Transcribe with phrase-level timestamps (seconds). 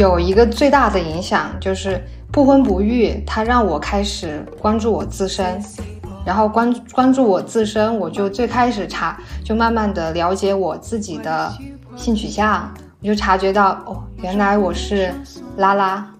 [0.00, 2.02] 有一个最大的影响就是
[2.32, 5.62] 不婚不育，它让我开始关注我自身，
[6.24, 11.52] 然后关关注我自身，我就最开始查，就慢慢的了解我自己的
[11.96, 12.72] 性取向，
[13.02, 15.12] 我就察觉到哦，原来我是
[15.58, 16.10] 拉拉。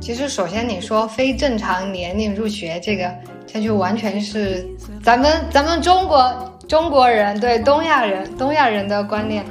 [0.00, 3.08] 其实，首先你说非正常年龄入学，这个
[3.46, 4.68] 这就完全是
[5.00, 9.44] 咱们咱们中国中国人对东亚人东亚人的观念。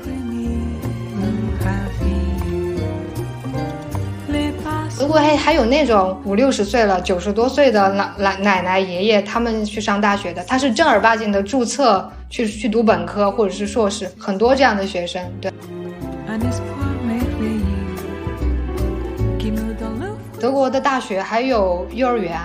[4.98, 15.52] 如果还还有那种五六十岁了、九十多岁的奶奶奶奶爷爷，他们去上大学的，他是正儿八经的注册去去读本科或者是硕士，很多这样的学生，对。
[20.40, 22.40] 德国的大学还有幼儿园，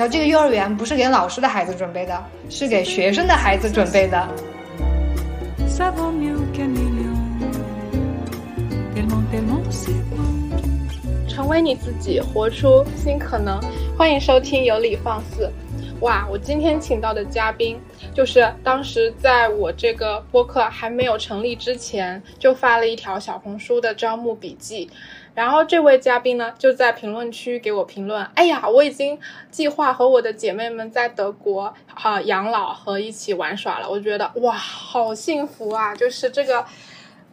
[0.00, 4.28] 然后这个幼儿园不是给老师的孩子准备的，是给学生的孩子准备的。
[11.28, 13.60] 成为你自己，活出新可能。
[13.94, 15.52] 欢迎收听有理放肆。
[16.00, 17.78] 哇，我今天请到的嘉宾，
[18.14, 24.90] 就是当时在我这个播客还没有成立之前，就发了一条小红书的招募笔记。
[25.32, 35.94] 然后这位嘉宾呢，就在评论区给我评论：“哎呀，我已经计划和我的姐妹们在德国哈养老和一起玩耍了。”我觉得哇，好幸福啊！
[35.94, 36.66] 就是这个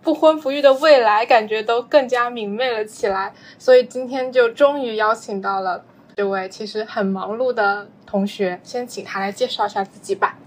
[0.04, 3.34] 不婚不育的未来，感觉都更加明媚了起来。
[3.58, 5.84] 所以今天就终于邀请到了
[6.16, 10.38] 这位其实很忙碌的同学，先请他来介绍一下自己吧。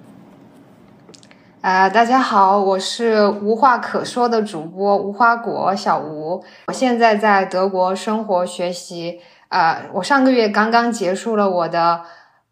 [1.63, 9.21] 呃，大家好，我是无话可说的主播无花果小吴，我现在在德国生活学习。
[9.51, 12.01] 呃，我上个月刚刚结束了我的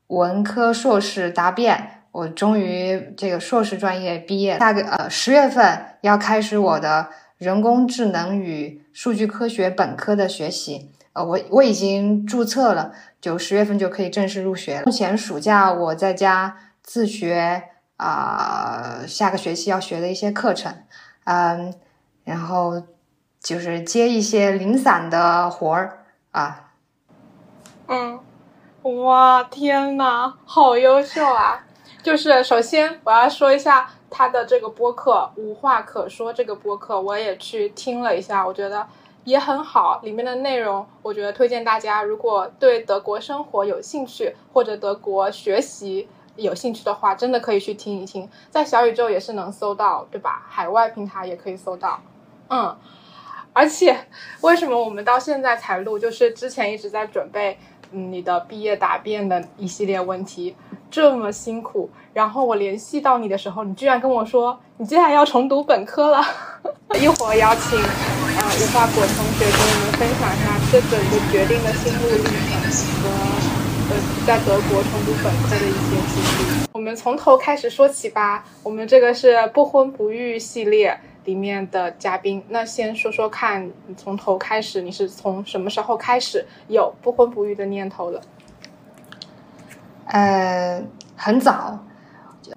[0.08, 4.58] 文科硕士答辩，我终于这个硕士专业毕业。
[4.58, 7.08] 下个呃十月份要开始我的
[7.38, 10.90] 人工智能与数据科学本科的学习。
[11.14, 12.92] 呃，我我已经注册了，
[13.22, 14.82] 就十月份就可以正式入学了。
[14.84, 17.62] 目前暑假我在家自学。
[17.98, 20.72] 啊，下个学期要学的一些课程，
[21.24, 21.74] 嗯，
[22.22, 22.80] 然后
[23.40, 26.70] 就是接一些零散的活儿啊。
[27.88, 28.20] 嗯，
[29.02, 31.66] 哇，天呐，好优秀啊！
[32.00, 38.86] 就是首先我要说一下他的这个播客《无话可说》这个播客，我也去听了一下，我觉得
[39.24, 46.08] 也很好，里面的内容我觉得推荐大家，如果对德国生活有兴趣或者德国学习。
[46.38, 50.46] 有兴趣的话，真的可以去听一听，在小宇宙也是能搜到，对吧？
[50.48, 52.00] 海外平台也可以搜到，
[52.48, 52.74] 嗯。
[53.54, 54.06] 而且，
[54.42, 55.98] 为什么我们到现在才录？
[55.98, 57.58] 就是之前一直在准备，
[57.90, 60.54] 嗯，你的毕业答辩的一系列问题，
[60.88, 61.90] 这么辛苦。
[62.12, 66.24] 然后我联系到你的时候，你居然跟我说，你接下来要重读本科了。
[67.00, 72.32] 一会儿邀请，呃，无花果同学跟我们分享一下这整个决定的心路历程
[73.02, 73.27] 和。
[73.90, 78.44] 呃，在德国重读本科的一些经历，我们从头开始说起吧。
[78.62, 88.20] 我们这个是不婚不育系列里面的嘉宾，那先说说看，从头开始，你是从什么时候开始有不婚不育的念头的？
[90.04, 90.82] 呃，
[91.16, 91.78] 很早。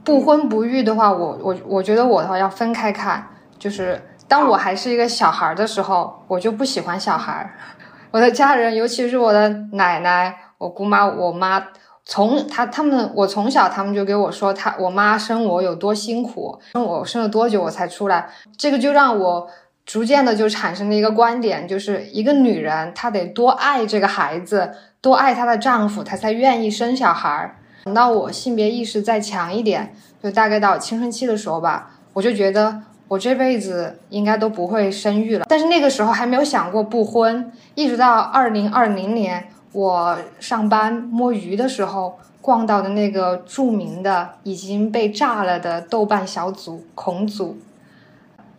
[0.03, 3.25] 不婚不育的话，我我我觉得我的话要分开看，
[3.58, 7.53] 就是当我还是一个小孩的时候，我就不喜欢小孩。
[8.12, 10.38] 我的家人，尤其是我的奶奶。
[10.61, 11.69] 我姑妈，我妈
[12.05, 19.47] 从她他们，我从小他们就给我说，她我妈生我有多辛苦，生我生了多久我才出来，这个就让我
[19.88, 27.55] 逐渐的就产生了一个观点，就是一个女人她得多爱这个孩子，多爱她的丈夫，她才愿意生小孩儿。
[27.85, 35.45] 等到我性别意识再强一点，就大概到青春期的时候吧，我就觉得我这辈子应该都不会生育了。
[35.49, 39.47] 但是那个时候还没有想过不婚，一直到二零二零年。
[39.72, 47.58] 我上班摸鱼的时候，逛到的那个著名的已经被炸了的豆瓣小组孔组。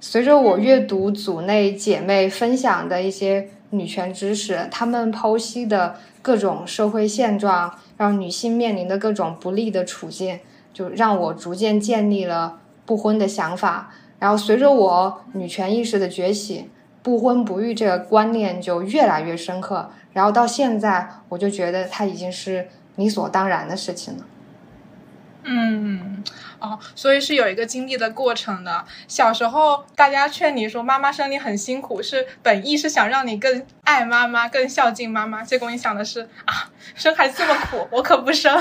[0.00, 10.40] 随着我阅读组内姐妹分享的一些女权知识，她们剖析的各种社会现状，让女性面临的各种不利的处境，
[10.72, 13.90] 就让我逐渐建立了不婚的想法。
[14.18, 16.70] 然后随着我女权意识的觉醒，
[17.02, 19.90] 不婚不育这个观念就越来越深刻。
[20.12, 24.24] 然后到现在，我就觉得它已经是理所当然的事情了。
[25.44, 26.22] 嗯，
[26.60, 28.84] 哦，所以是有一个经历的过程的。
[29.08, 38.56] 小时候大家劝你说妈妈生你很辛苦，是本意是想让你更爱妈妈、更孝敬妈妈，结果你想的是啊，生孩子这么苦，我可不生。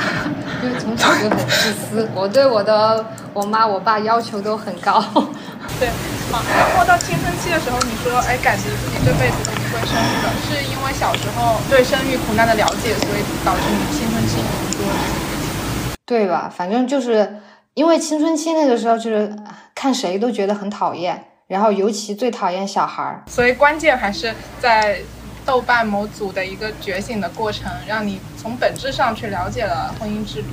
[0.62, 5.00] 因为从小就很自私，我对我的我妈我爸要求都很高。
[5.80, 5.88] 对，
[6.30, 14.36] 好，然后到青春期的时候，你说，哎，感觉自己这辈子生育了，是因为小时候对生育苦难的了解，所以导致你青春期
[14.72, 16.52] 做这个决定，对吧？
[16.54, 17.40] 反正就是
[17.74, 19.34] 因为青春期那个时候，就是
[19.74, 24.98] 看谁都觉得很讨厌，然后尤其最讨厌小孩儿，所以关键还是在
[25.46, 30.48] 豆瓣某组的一个觉醒的过程，让你从本质上去了解了婚姻制度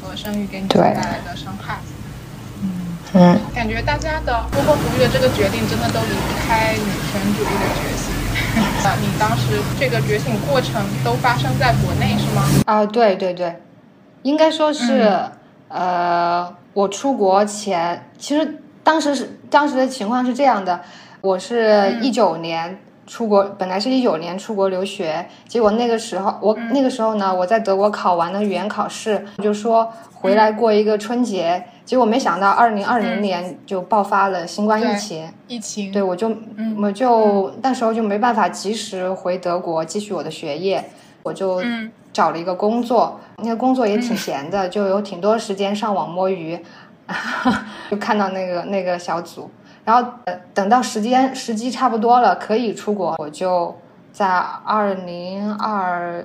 [0.00, 1.78] 和生育给你带来的伤害。
[3.14, 8.14] 嗯，感觉大家的不婚不育的这个决定，真的都离不开女权主义的觉醒。
[8.84, 12.42] 啊，你当时这个觉醒过程都发生在国内是吗？
[12.66, 13.60] 啊，对对对，
[14.22, 15.20] 应该说是，
[15.68, 20.80] 呃，我出国前，其实当时是当时的情况是这样的，
[21.20, 22.78] 我是一九年
[23.08, 31.64] 出国，本来是一九年出国留学，结果那个时候我那个时候呢，我在德国考完了语言考试，就说回来过一个春节。
[31.86, 35.26] 结果没想到，二零二零年就爆发了新冠疫情。
[35.48, 36.30] 疫情，对我就
[36.78, 40.90] 我就那时候就没办法及时回德国继续我的学业，
[41.22, 41.62] 我就
[42.12, 46.62] 找了一个工作，那个工作也挺闲的，就有挺多时间上网摸鱼，
[47.90, 49.50] 就看到那个那个小组，
[49.88, 50.12] 然后
[50.52, 53.74] 等到时间时机差不多了，可以出国，我就
[54.12, 56.22] 在二零二。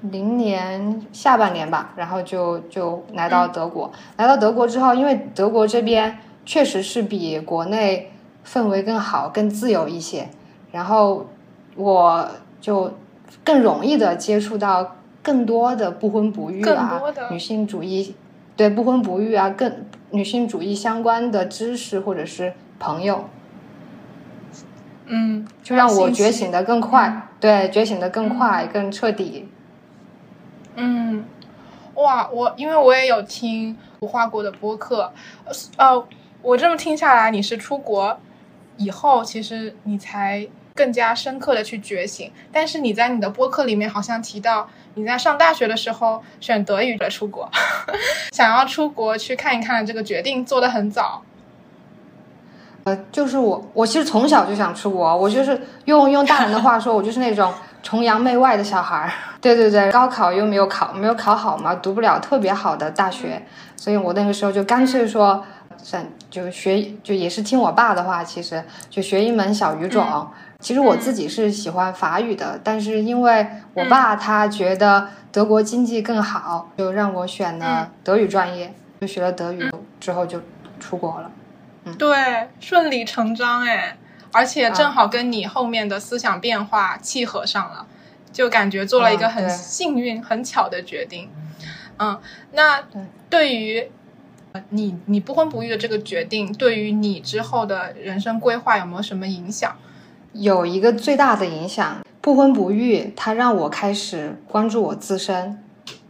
[0.00, 3.90] 零年下半年吧，然后就就来到德国。
[4.16, 6.16] 来到德国之后，因为德国这边
[6.46, 8.12] 确实是比国内
[8.46, 10.28] 氛围更好、更自由一些，
[10.70, 11.26] 然后
[11.74, 12.28] 我
[12.60, 12.92] 就
[13.42, 17.02] 更容易的接触到更多的不婚不育啊、
[17.32, 18.14] 女性主义，
[18.54, 23.28] 对不婚不育啊、更女性主义相关的知识或者是朋友，
[25.06, 29.48] 嗯，就让我觉醒的更快，对，觉醒的更快、更彻底。
[30.76, 31.24] 嗯，
[31.94, 35.12] 哇，我因为我也有听无花果的播客，
[35.76, 36.06] 呃，
[36.42, 38.18] 我这么听下来，你是出国
[38.76, 42.30] 以后，其实你才更加深刻的去觉醒。
[42.52, 47.50] 但是你在你的播客里面好像提到，你在上大学的时候选德语的出国，
[48.32, 51.24] 想要出国去看一看，这个决定做的很早。
[52.88, 57.52] 呃，就是我，我其实从小就想出国，我就是用用大人的话说，我就是那种。
[57.80, 63.40] 崇洋媚外的小孩儿， 对对对，高考又没有考，没有考好嘛，读不了特别好的大学，
[63.76, 65.42] 所以我那个时候就干脆说，
[65.80, 70.26] 算就学，就也是听我爸的话，其实就学一门小语种。
[70.58, 79.70] 其实我自己是喜欢法语的，但是因为我爸他觉得德国经济更好，就让我选了德语专业，就学了德语
[80.00, 80.40] 之后就
[80.80, 81.30] 出国了。
[81.90, 83.96] 嗯，对，顺理成章哎。
[84.30, 87.86] 而且正好跟你后面的思想变化契合上了，
[88.30, 91.30] 就感觉做了一个很幸运、很巧的决定。
[91.98, 92.20] 嗯，
[92.52, 92.84] 那
[93.30, 93.90] 对于
[94.68, 99.74] 你你不婚不育的这个决定，对于你之后的人生规划有没有什么影响？
[100.34, 105.58] 有一个最大的影响，不婚不育，它让我开始关注我自身，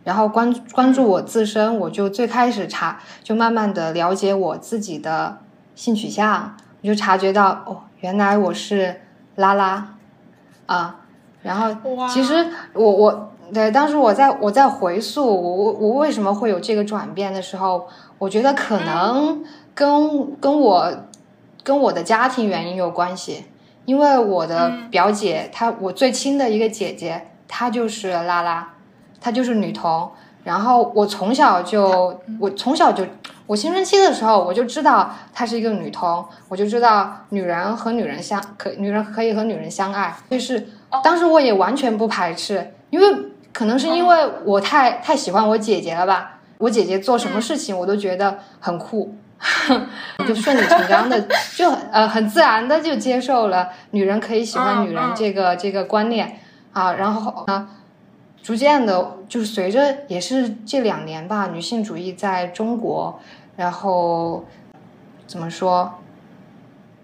[0.03, 5.39] 然后关关注我自身，我就最开始查，就慢慢的了解我自己的
[5.79, 7.83] 性取向，我就察觉到哦。
[8.01, 9.01] 原来我是
[9.37, 9.95] 拉拉
[10.67, 10.97] 啊，
[11.43, 11.69] 然后
[12.09, 17.87] 其实我我对当时我在我在回溯我我为什么会有这个转变的时候，
[18.19, 20.93] 我觉得可能跟跟我
[21.63, 23.45] 跟我的家庭原因有关系，
[23.85, 28.75] 因为我的表姐她我最亲的一个姐姐她就是拉拉，
[29.21, 30.11] 她就是女童。
[30.45, 33.05] 然后我从小就，我从小就，
[33.49, 40.69] 我青春期的时候我就知道她是一个女同，我就知道女人和女人相可，女人可以和女人相爱，就是
[41.03, 43.07] 当时我也完全不排斥，因为
[43.55, 49.17] 可能是因为我太太喜欢我姐姐了吧，我姐姐做什么事情我都觉得很酷，
[50.29, 51.19] 就顺理成章的
[51.57, 56.39] 就呃很自然的就接受了女人可以喜欢女人这个这个观念。
[56.75, 57.67] 啊，然后呢。
[58.41, 63.21] 逐渐的，就是随着也是这两年吧，女性主义在中国，
[63.59, 64.45] 然后
[65.27, 65.99] 怎么说，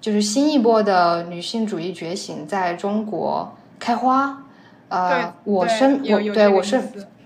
[0.01, 4.45] 就是新一波的女性主义觉醒在中国开花。
[4.89, 6.81] 呃，我身我对我是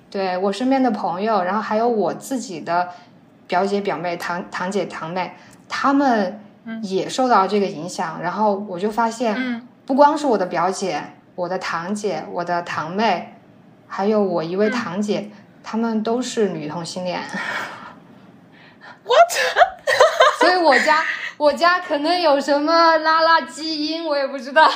[0.08, 2.88] 对我身边的朋友，然后还有我自己的
[3.46, 5.32] 表姐表妹、堂堂姐堂妹，
[5.68, 6.40] 他们
[6.82, 8.22] 也受到这个影响。
[8.22, 11.02] 然后我就发现，不光是我的表姐、
[11.34, 13.34] 我的堂姐、我的堂妹。
[13.86, 15.30] 还有我一位堂姐，
[15.62, 17.20] 他们都是女同性恋。
[19.08, 19.32] What？
[20.38, 21.04] 所以我家
[21.36, 24.70] 我家可能有什么拉拉基因，我也不知道。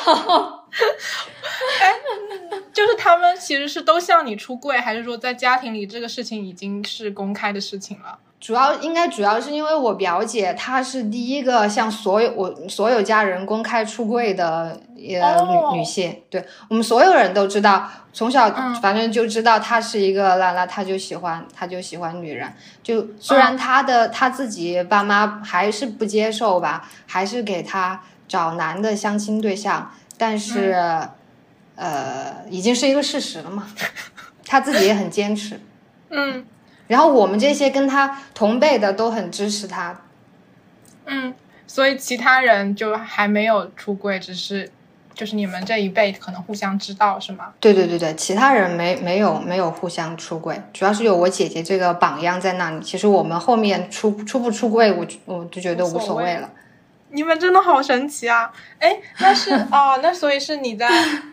[2.72, 8.18] 就是他们其实是都向你出柜，还是说在家庭里这个事情已经是公开的事情了？
[8.42, 18.74] 主要应该主要是因为我表姐她是第一个向所有我所有家人公开出柜的呃哦女女性，对我们所有人都知道，从小嗯。
[18.82, 30.76] 反正就知道她是一个啦啦，她就喜欢她就喜欢女人，就虽然她的她自己爸妈还是不接受吧，还是给她找男的相亲对象，但是、
[31.76, 33.68] 呃已经是一个事实了嘛，
[34.44, 35.60] 她自己也很坚持。
[36.10, 36.44] 嗯
[36.92, 39.98] 然后我们这些跟他同辈的都很支持他，
[41.06, 41.32] 嗯，
[41.66, 44.70] 所以其他人就还没有出柜，只是
[45.14, 47.54] 就是你们这一辈可能互相知道是吗？
[47.58, 52.80] 对对对对，其他人没没有没有互相出柜，主要是有我姐姐这个榜样在那里。
[52.82, 56.50] 其实我们后面出出不出柜，我就我就觉得无所谓了。
[57.14, 58.52] 你们真的好神奇啊！
[58.78, 60.88] 哎，那是哦， 那所以是你在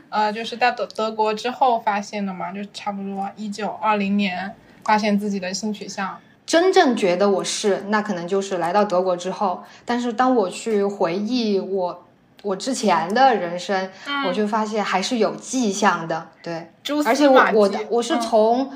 [0.10, 2.52] 呃，就是在德德国之后发现的吗？
[2.54, 4.54] 就差不多一九二零年
[4.90, 6.18] 发现自己的性取向。
[6.48, 9.64] 真正觉得我是，那可能就是来到德国之后。
[9.86, 12.08] 但是当我去回忆我
[12.42, 16.30] 我之前的人生，嗯我就发现还是有迹象的。
[16.42, 16.72] 对，
[17.06, 18.72] 而且我我的我是嗯从，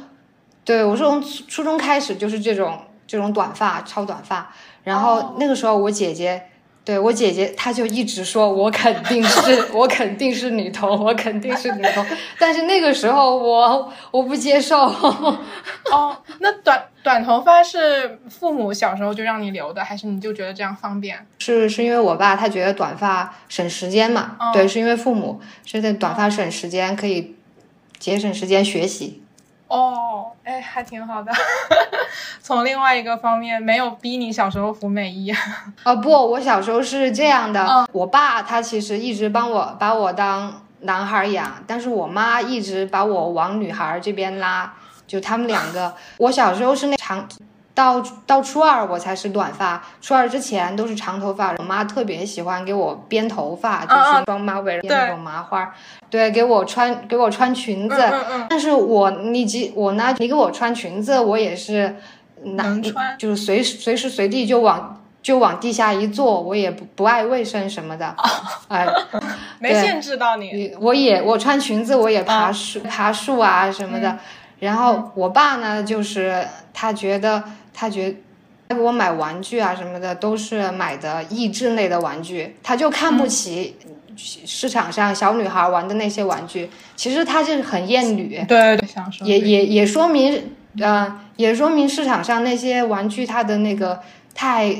[0.64, 2.78] 对我是从初初中开始就是这种
[3.08, 4.54] 这种短发超短发，
[4.84, 6.44] 然后哦那个时候我姐姐。
[6.86, 12.06] 对我姐姐，她就一直说我肯定是 我肯定是女同，我肯定是女同。
[12.38, 14.94] 但是那个时候我我不接受，
[15.94, 21.26] 哦，那短短头发是父母小时候就让你留的，还是你就觉得这样方便？
[21.40, 24.36] 是是因为我爸他觉得短发省时间嘛？
[24.40, 27.36] 哦对，是因为父母是在短发省时间，可以
[28.00, 29.22] 节省时间学习。
[29.68, 31.32] 哦，哎，还挺好的。
[32.42, 35.34] 从另外一个方面，没有逼你小时候服美衣。
[35.84, 44.74] 哦不，我小时候是这样的，嗯我爸他其实一直帮我把我当男孩养，但是我妈一直把我往女孩这边拉，
[45.08, 45.94] 就他们两个。
[46.18, 47.28] 我小时候是那长。
[47.76, 51.56] 到到初二我才是短发，初二之前都是长头发。
[51.58, 55.74] 我妈特别喜欢给我编头发，就是双马尾编那种麻花，
[56.08, 57.96] 对，给我穿给我穿裙子。
[58.00, 61.96] 嗯嗯但是我你即我呢，你给我穿裙子，我也是
[62.44, 68.16] 拿能穿就是随时随时随地就往就往地下一坐，我也不不爱卫生什么的，
[68.68, 69.20] 哎、 对
[69.58, 70.76] 没限制到你。
[70.80, 74.16] 我也我穿裙子我也爬嗯树、爬树啊什么的，
[74.60, 77.44] 然后我爸呢就是他觉得
[77.74, 78.16] 他觉
[78.70, 83.76] 他给我买玩具啊什么的都是买的益智类的玩具，他就看不起
[84.16, 88.88] 市场上小女孩玩的那些玩具，其实他就是很厌女，对对，
[89.24, 94.00] 也也也说明呃也说明市场上那些玩具它的那个
[94.34, 94.76] 太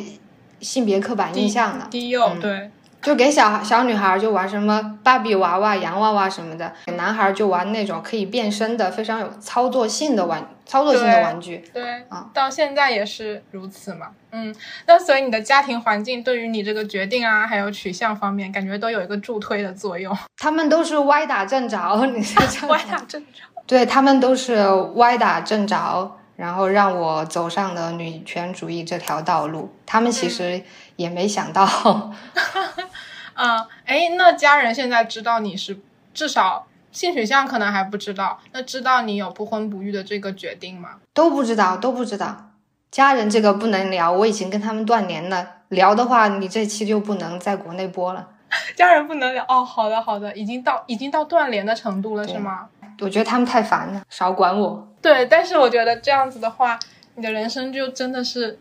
[0.62, 1.88] 性别刻板印象了。
[1.92, 2.40] 低幼，嗯。
[2.40, 2.72] 对，
[3.04, 11.58] 就给小孩小女孩就玩什么芭比娃娃、洋娃娃什么的，给男孩就玩那种可以变身的、非常有操作性的玩操作性的玩具。
[11.74, 14.08] 对啊，到现在也是如此嘛。
[14.32, 14.56] 嗯，
[14.88, 20.18] 那所以你的家庭环境对于你这个决定啊，还有取向方面，感觉都有一个助推的作用。
[20.42, 23.42] 他们都是歪打正着， 你是歪打正着。
[23.68, 29.74] 对他们都是歪打正着，然后让我走上了女权主义这条道路。
[29.86, 30.62] 他们其实
[30.96, 32.14] 也没想到，嗯，
[33.34, 35.80] 哎，那家人现在知道你是
[36.14, 40.96] 至少性取向可能还不知道，那知道你有不婚不育的这个决定吗？
[41.14, 42.52] 都不知道，都不知道。
[42.92, 45.48] 家人这个不能聊，我已经跟他们断联了。
[45.70, 48.30] 聊的话，你这期就不能在国内播了。
[48.78, 49.66] 家人不能聊哦。
[49.66, 52.68] 好的，好的，已经到已经到断联的程度了，是吗？
[53.02, 54.88] 我觉得他们太烦了，少管我。
[55.02, 56.78] 对，但是我觉得这样子的话，
[57.16, 58.60] 你的人生就真的是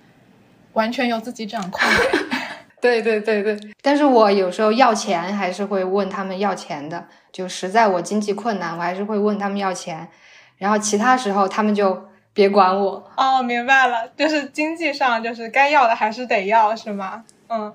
[0.72, 2.38] 完全由自己掌控的。
[2.82, 10.08] 对对对对，但是我有时候要钱还是会问他们要钱的，就实在我经济困难，我还是会问他们要钱。
[10.58, 13.10] 然后其他时候他们就别管我。
[13.16, 17.24] 哦，明白了，就是经济上就是该要的还是得要，是吗？
[17.48, 17.72] 嗯。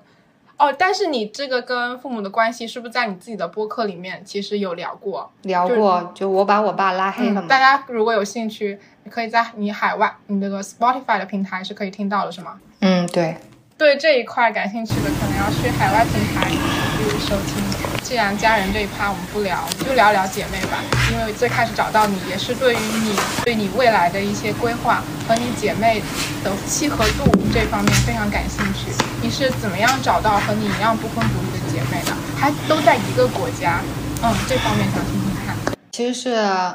[0.58, 5.30] 哦，但是你这个跟父母的关系是不是在你自己的播客里面其实有聊过？
[5.42, 7.42] 聊过，就我把我爸拉黑了嘛。
[7.42, 12.58] 嗯大家如果有兴趣，你可以在你海外你那个 Spotify 的平台是可以听到的，是吗？
[12.80, 13.36] 嗯，对，
[13.78, 17.62] 对这一块感兴趣的，可能要去海外平台去收听。
[18.02, 19.56] 既然家人这一趴我们不聊，
[19.86, 20.78] 就聊聊姐妹吧。
[21.12, 26.02] 因为最开始找到你，也是对于你对你未来的一些规划和你姐妹
[26.42, 28.90] 的契合度这方面非常感兴趣。
[29.22, 32.12] 你是怎么样找到和你一样不婚不育的姐妹的？
[32.36, 33.80] 还都在一个国家？
[34.24, 35.54] 嗯，这方面想听听看。
[35.92, 36.74] 其实是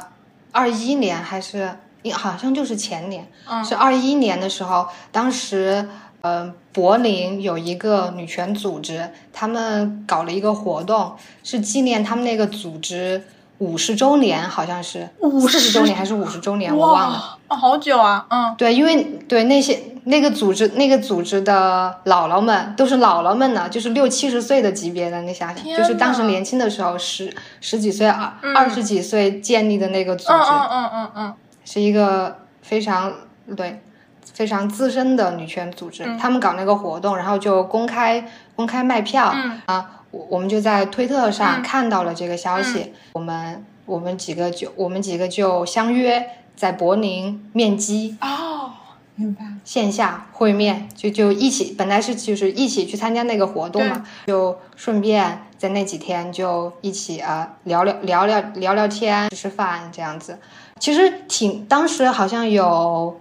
[0.52, 1.76] 二一年还是
[2.12, 5.86] 好像就是前年，嗯是二一年的时候，当时
[6.24, 11.12] 呃柏林有一个女权组织，他们搞了一个活动，
[11.42, 13.22] 是纪念他们那个组织
[13.58, 17.18] 五十周年，好像是50四十周年还是五十周年，我忘了。
[17.18, 18.54] 哇，哦好久啊，嗯。
[18.56, 28.56] 对，因为对那些那个组织那个组织的姥姥们都是姥姥们呢，就是六七十岁的级别的，你想想，就是当时年轻的时候十十几岁二嗯。
[28.56, 31.34] 二十几岁建立的那个组织，嗯嗯嗯嗯嗯，
[31.66, 33.12] 是一个非常
[33.54, 33.82] 对
[34.32, 36.04] 非常资深的女权组织。
[36.04, 38.26] 嗯他们搞那个活动，然后就公开
[38.56, 46.24] 公开卖票、嗯啊，我我们就在推特上嗯看到了这个消息，我们我们几个就我们几个就相约
[46.56, 48.16] 在柏林面基。
[48.20, 48.70] 哦，
[49.16, 60.38] 明白，线下会面，就就一起，本来是就是一起去参加那个活动嘛，就顺便在那几天就一起啊、聊聊聊聊聊聊天，吃吃饭这样子。
[60.80, 63.20] 其实挺当时好像有，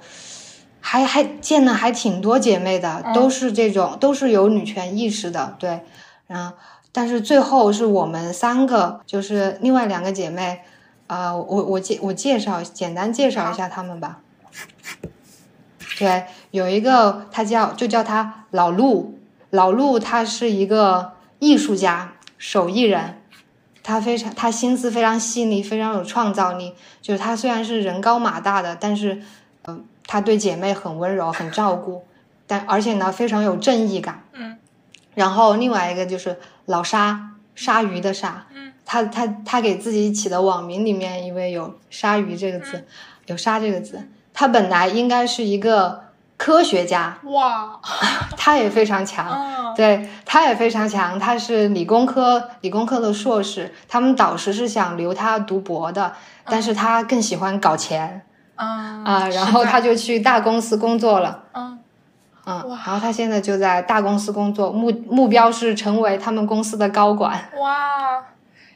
[0.86, 5.80] 还还见了还挺多姐妹的，嗯都是这种都是有女权意识的，对，
[6.28, 6.58] 然后
[6.92, 10.60] 但是最后是我们三个，就是另外两个姐妹，
[11.08, 14.20] 啊、我我介我介绍简单介绍一下她们吧。
[15.98, 19.18] 对，有一个她叫就叫她老陆，
[19.52, 23.22] 老陆她是一个艺术家、手艺人，
[23.84, 26.74] 他非常他心思非常细腻，非常有创造力。
[27.02, 29.24] 就是他虽然是人高马大的，但是，嗯、
[30.14, 32.06] 他对姐妹很温柔，很照顾，
[32.46, 34.24] 但而且呢非常有正义感。
[34.34, 34.56] 嗯
[35.16, 42.86] 然后另外一个就是老鲨，鲨鱼的鲨，嗯他他他给自己起的网名里面因为有鲨鱼这个字，
[43.26, 46.04] 有鲨这个字，他本来应该是一个
[46.38, 47.80] 科学家，哇，
[48.38, 56.14] 他也非常强，嗯对，他也非常强，他是理工科理工科的硕士，他们导师是想留他读博的，
[56.46, 58.30] 但是他更喜欢搞钱嗯
[58.66, 61.44] 啊、然后他就去大公司工作了。
[61.54, 61.80] 嗯
[62.46, 67.42] 嗯，然后他现在就在大公司工作，目目标是成为他们公司的高管。
[67.58, 68.22] 哇，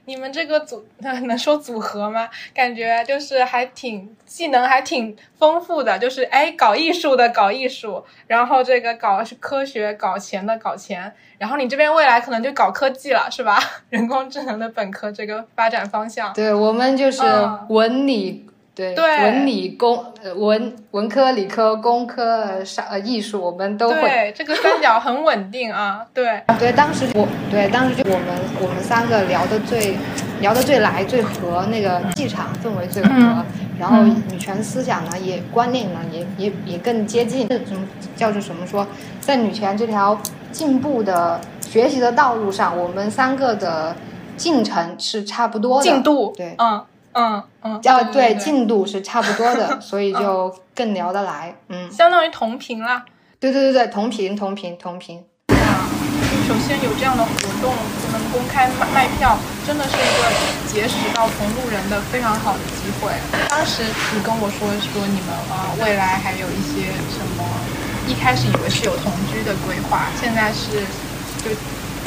[0.05, 2.29] 你们这个组 能说组合吗？
[2.55, 13.59] 感觉就是还挺技能还挺丰富的，就是哎搞艺术的搞艺术，然后这个搞是科学搞钱的搞钱，然后你这边未来可能就搞科技了，是吧？
[13.91, 16.31] 人工智能的本科这个发展方向。
[16.31, 18.47] 对我们就是嗯文理，
[18.77, 24.01] 对对文理工呃文文科理科工科呃商呃艺术我们都会。
[24.01, 26.05] 对，这个三角很稳定啊。
[26.13, 28.27] 对， 对，当时我对当时就我们
[28.61, 29.97] 我们三个聊的最
[30.41, 33.45] 聊得最来最合，那个气场氛围最合，嗯
[33.79, 37.77] 然后嗯女权思想呢也观念呢也也也更接近，这种
[38.15, 38.85] 叫做什么说，
[39.19, 40.15] 在女权这条
[40.51, 43.95] 进步的学习的道路上，我们三个的
[44.35, 46.33] 进程是差不多的，进度。
[46.37, 46.83] 对嗯
[47.17, 47.73] 嗯嗯。
[47.73, 53.03] 啊对对进度是差不多的， 所以就更聊得来，嗯，相当于同频啦。
[53.39, 55.25] 对对对对，同频同频同频。
[56.47, 57.75] 首先有这样的活动，
[58.13, 60.31] 能公开卖卖票，真的是一个
[60.65, 63.11] 结识到同路人的非常好的机会。
[63.49, 63.83] 当时
[64.15, 67.43] 你跟我说说你们啊、呃未来还有一些什么，
[68.07, 70.87] 一开始以为是有同居的规划，现在是
[71.43, 71.51] 就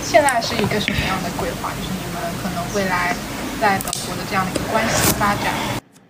[0.02, 1.68] 现在是一个什么样的规划？
[1.76, 3.14] 就是你们可能未来
[3.60, 5.52] 在德国的这样的一个关系发展。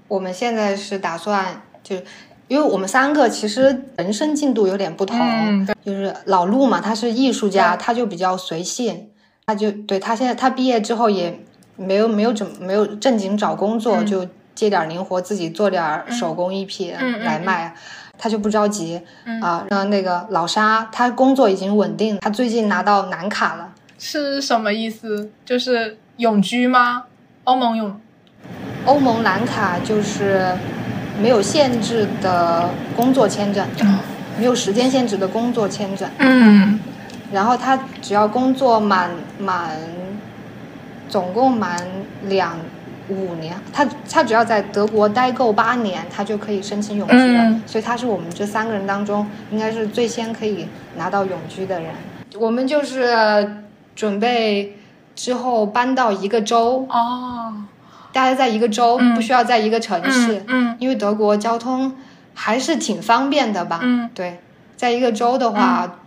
[0.06, 2.04] 我们现在是打算，就是
[2.46, 9.08] 因为我们三个其实人生进度有点不同，嗯就是老陆嘛，他是艺术家，他就比较随性，
[9.46, 11.40] 他就对他现在他毕业之后也
[11.74, 17.74] 没有没有怎么没有正经找工作，嗯就接点零活，自己做点手工艺品来卖。
[18.22, 25.30] 他就不着急嗯啊，那、那个老沙，他工作已经稳定，他最近拿到南卡了，是什么意思？
[25.42, 27.04] 就是永居吗？
[27.50, 28.00] 欧盟用
[28.86, 30.54] 欧盟蓝卡就是
[31.20, 33.66] 没有限制的工作签证，
[34.38, 36.08] 没有时间限制的工作签证。
[36.18, 36.78] 嗯
[37.32, 39.70] 然后他只要工作满满，
[41.08, 41.76] 总共满
[42.28, 42.56] 两
[43.08, 47.42] 五年，他他只要在德国待够八年，他就可以申请永居了。
[47.42, 51.90] 嗯所以他是我们这三个人当中应该是最先可以拿到永居的人。
[52.38, 53.56] 我们就是
[53.96, 54.76] 准备
[55.14, 57.55] 之后搬到一个州，哦。
[58.12, 59.14] 大家在一个州，嗯。
[59.14, 61.94] 不需要在一个城市，嗯因为德国交通
[62.35, 63.81] 还是挺方便的吧？
[63.83, 64.11] 嗯。
[64.14, 64.40] 对，
[64.77, 65.99] 在一个州的话，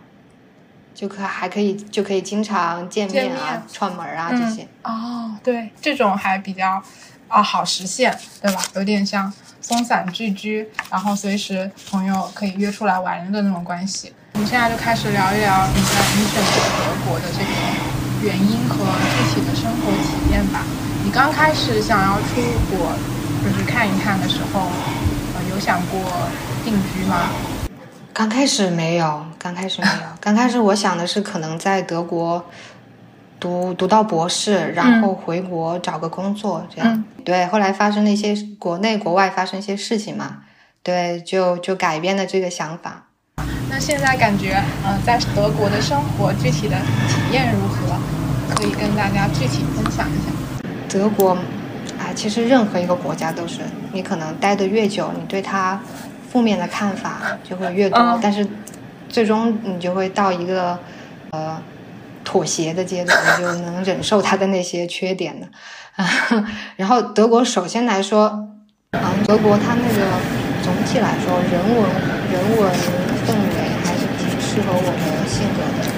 [0.94, 3.62] 就可还可以就可以经常见面啊、面。
[3.72, 4.38] 串门啊嗯。
[4.40, 4.68] 这些。
[4.82, 6.82] 哦，对，这种还比较
[7.28, 8.62] 啊好实现，对吧？
[8.74, 14.12] 有点像松散聚居，然后随时朋友可以约出来玩的那种关系。
[14.34, 20.64] 我们现在就开始聊一聊你在你选择德国的这个原因和具体的生活体验吧。
[21.04, 22.90] 你刚开始想要出国，
[23.44, 24.60] 就是看一看的时候，
[25.34, 26.00] 呃，有有想过
[26.64, 27.28] 定居吗？
[28.12, 32.44] 刚开始没有，刚开始没有， 刚开始我想的是可能在德国
[33.38, 37.04] 读读到博士，然后回国找个工作这样。
[37.24, 40.38] 对，后来发生了一些国内国外发生一些事情嘛，
[40.82, 43.04] 对，就就改变了这个想法。
[43.70, 46.76] 那现在感觉，呃，在德国的生活具体的
[47.08, 47.96] 体验如何？
[48.54, 50.68] 可以跟大家具体分享一下。
[50.88, 51.30] 德国，
[51.98, 53.60] 啊，其实任何一个国家都是，
[53.92, 55.80] 你可能待得越久，你对它
[56.30, 58.46] 负面的看法就会越多，但是
[59.08, 60.78] 最终你就会到一个
[61.30, 61.60] 呃
[62.24, 65.48] 妥协的阶段，你就能忍受它的那些缺点的。
[66.76, 68.48] 然后德国首先来说，
[68.90, 70.06] 嗯，德国它那个
[70.62, 71.88] 总体来说人文
[72.32, 72.70] 人文
[73.26, 75.93] 氛围还是挺适合我的性格的。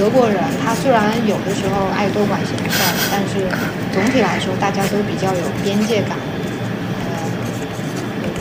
[0.00, 3.46] 德国人他虽然有的时候爱多管闲事儿，但是
[3.92, 6.16] 总体来说大家都比较有边界感，
[7.04, 7.12] 呃，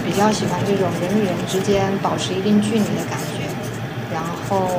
[0.05, 3.43] 比较喜欢这种人与人之间保持一定距离的感觉。
[4.13, 4.69] 然后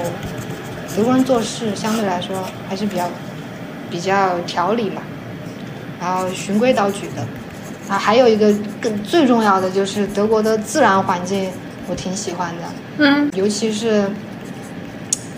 [0.96, 3.10] 德国人做事相对来说还是比较
[3.90, 5.02] 比较条理嘛，
[6.00, 7.92] 然后循规蹈矩的。
[7.92, 11.50] 啊，还有一个更最重要的就是德国的自然环境
[11.88, 12.62] 我挺喜欢的，
[13.04, 14.10] 嗯，尤其是。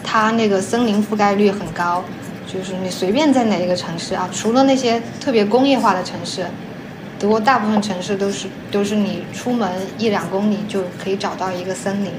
[0.04, 2.04] 它那个森林覆盖率很高，
[2.46, 6.44] 就是你随便在哪一个城市啊，除了那些特别工业化的城市，
[7.18, 12.10] 德国大部分城市都是都是你出门一两公里就可以找到一个森林。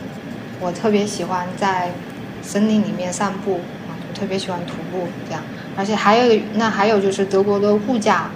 [0.60, 1.91] 我特别喜欢在
[2.41, 5.43] 森林里面散步啊，特别喜欢徒步这样。
[5.76, 8.30] 而且还有那还有就是德国的物价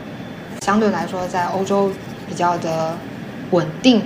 [0.62, 1.92] 相对来说在欧洲
[2.28, 2.96] 比较的
[3.52, 4.04] 稳定。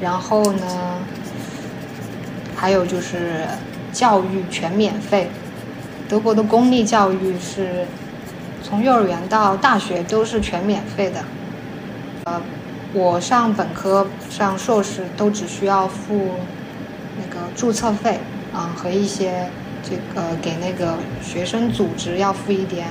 [0.00, 0.98] 然后呢，
[2.56, 3.46] 还有就是。
[3.92, 5.28] 教育全免费，
[6.08, 7.86] 德国的公立教育是
[8.62, 11.24] 从幼儿园到大学都是全免费的。
[12.24, 12.40] 呃，
[12.92, 16.36] 我上本科、上硕士都只需要付
[17.16, 18.18] 那个注册费
[18.52, 19.48] 啊，和一些
[19.82, 22.86] 这个给那个学生组织要付一点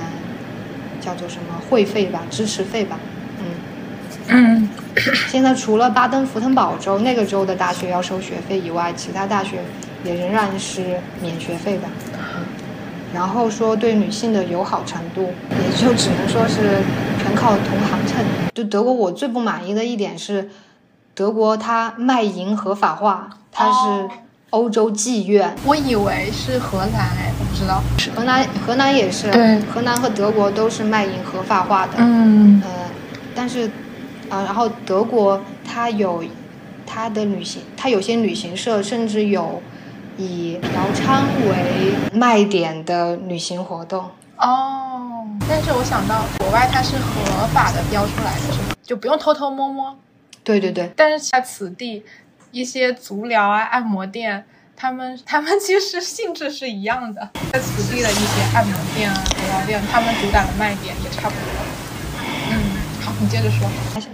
[1.00, 2.98] 叫做什么会费吧，支持费吧。
[3.38, 3.44] 嗯
[4.28, 4.68] 嗯。
[5.28, 9.60] 现在除了巴登符腾堡州那个州的大学要收学费以外，其他大学。
[10.04, 11.82] 也仍然是免学费的，
[13.12, 16.82] 然后说对女性的友好程度，也就只能说是
[17.22, 18.24] 全靠同行衬。
[18.54, 20.48] 就德国，我最不满意的一点是，
[21.14, 24.08] 德国它卖淫合法化，它是
[24.50, 25.54] 欧洲妓院。
[25.66, 27.82] 我以为是荷兰哎，我不知道。
[28.16, 29.30] 荷兰，荷兰也是。
[29.30, 29.60] 对。
[29.72, 31.92] 荷兰和德国都是卖淫合法化的。
[31.98, 32.62] 嗯。
[32.64, 32.70] 呃，
[33.34, 33.66] 但是，
[34.30, 36.24] 啊，然后德国它有
[36.86, 39.62] 它的旅行，它有些旅行社甚至有。
[40.20, 44.04] 以嫖娼为卖点的旅行活动
[44.36, 48.74] 哦，但是我想到国外它是合法的标出来的，是吗？
[48.82, 49.96] 就不用偷偷摸摸。
[50.44, 50.92] 对对对。
[50.94, 52.04] 但是在此地，
[52.50, 54.44] 一些足疗啊、按摩店，
[54.76, 57.30] 他们他们其实性质是一样的。
[57.52, 61.44] 在此地的一些按摩店啊、足疗店，他们主打的卖点也差不多。
[62.50, 62.60] 嗯，
[63.02, 63.66] 好，你接着说。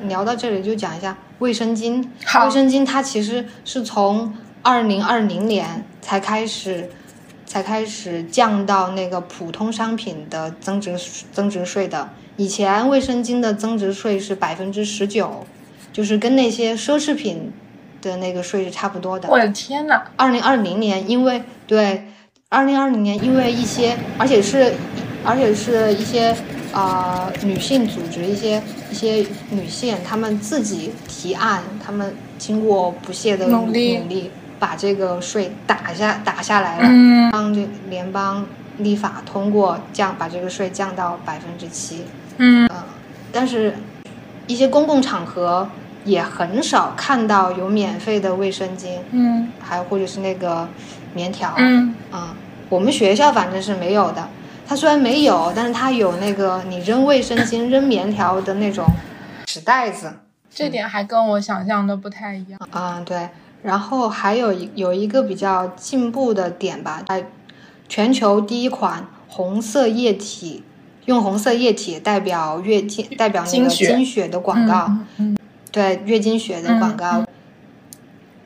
[0.09, 2.05] 聊到这里就讲一下卫生巾。
[2.45, 4.33] 卫生巾它其实是从。
[4.67, 6.91] 二零二零年才开始，
[7.47, 10.99] 才开始降到那个普通商品的增值
[11.31, 12.11] 增值税的。
[12.37, 15.47] 以前卫生巾的增值税是百分之十九，
[15.93, 17.53] 就是跟那些奢侈品
[18.03, 19.29] 的那个税是差不多的。
[19.31, 20.03] 我的天呐！
[20.17, 22.05] 二零二零年，因为对，
[22.49, 24.75] 二零二零年因为一些，而且是，
[25.25, 26.35] 而且是一些
[26.73, 34.01] 啊女性组织，一些一些女性，她们自己提案，她们经过不懈的努力。
[34.59, 38.47] 把这个税打下打下来了，帮这联邦
[38.79, 42.05] 立法通过降把这个税降到百分之七。
[42.39, 42.69] 嗯，
[43.33, 43.75] 但是，
[44.47, 45.69] 一些公共场合
[46.05, 48.99] 也很少看到有免费的卫生巾。
[49.11, 50.69] 嗯，还或者是那个
[51.15, 51.55] 棉条。
[51.57, 52.35] 嗯，啊，
[52.69, 54.29] 我们学校反正是没有的。
[54.67, 58.85] 它虽然没有，但是它有那个你扔卫生巾、扔棉条的那种
[59.45, 60.13] 纸袋子。
[60.51, 62.59] 这点还跟我想象的不太一样。
[62.71, 63.29] 啊，对。
[63.63, 67.27] 然后还有一有一个比较进步的点吧，在
[67.89, 70.63] 全球第一款红色液体，
[71.07, 74.29] 用红色液体代表月经代表那个经血。
[74.29, 74.91] 的广告，
[75.73, 77.25] 对月经血的广告，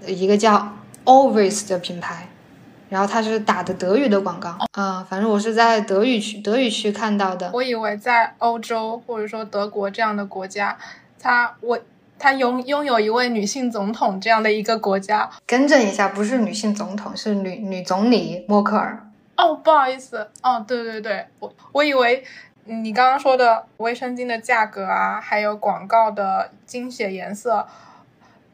[0.07, 2.29] 一个叫 Always 的品牌，
[2.89, 7.51] 然后它是打的德语的广告，啊，反正我是在德语区德语区看到的。
[7.53, 10.79] 我以为在欧洲或者说德国这样的国家，
[11.19, 11.79] 它我。
[12.21, 19.11] 他拥拥有一位女性总统这样的一个国家，更正一下，不是女性总统，是女女总理默克尔。
[19.37, 22.23] 哦，不好意思，哦，对对对，我我以为
[22.67, 27.67] 你刚刚说的卫生巾的价格啊，还有广告的精血颜色，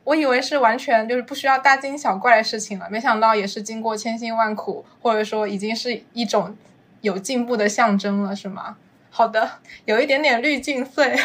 [0.05, 6.57] 我以为是完全就是不需要大惊小怪的事情了，没想到也是经过千辛万苦，或者说已经是一种
[7.00, 8.76] 有进步的象征了，是吗？
[9.11, 9.50] 好的，
[9.87, 11.18] 有一点点滤镜碎。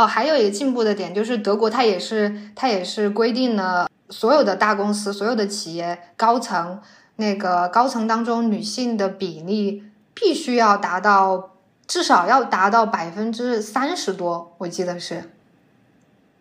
[0.00, 6.80] 哦，还有一个进步的点就是德国，它也是它也是规定了所有的大公司、所有的企业高层
[7.16, 9.84] 那个高层当中女性的比例
[10.14, 11.50] 必须要达到
[11.86, 15.30] 至少要达到百分之三十多，我记得是。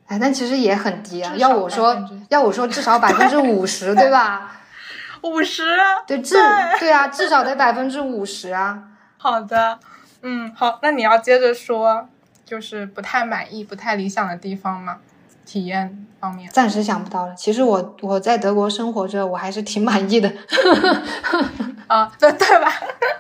[0.08, 1.34] 哎，但其实也很低啊！
[1.36, 1.96] 要我说，
[2.30, 4.54] 要我说，至少百分之五十，对吧？
[5.22, 5.78] 五十？
[6.08, 6.36] 对，至
[6.80, 8.84] 对啊，至少得百分之五十啊。
[9.18, 9.78] 好的，
[10.22, 12.08] 嗯，好，那你要接着说，
[12.50, 14.98] 就是不太满意、不太理想的地方吗？
[15.46, 17.36] 体验方面，暂时想不到了。
[17.36, 20.32] 其实我我在德国生活着，我还是挺满意的。
[21.86, 22.72] 啊，对对吧？